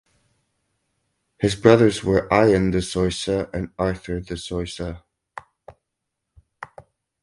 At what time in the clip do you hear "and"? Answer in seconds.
3.53-3.69